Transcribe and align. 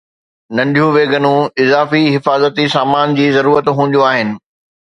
ننڍيون 0.55 0.89
ويگنون 0.95 1.43
اضافي 1.63 2.01
حفاظتي 2.15 2.65
سامان 2.75 3.15
جي 3.21 3.29
ضرورت 3.39 3.73
هونديون 3.77 4.09
آهن 4.11 4.37